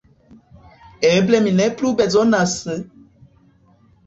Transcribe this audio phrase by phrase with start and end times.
[1.11, 2.57] Eble mi ne plu bezonas…